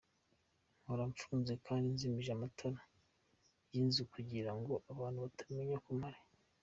Mpora 0.81 1.03
mfunze 1.11 1.53
kandi 1.65 1.85
nzimije 1.95 2.29
amatara 2.33 2.81
y’inzu 3.71 4.01
kugira 4.13 4.51
ngo 4.59 4.73
abantu 4.91 5.17
batamenya 5.25 5.77
ko 5.85 5.89
mpari. 5.99 6.19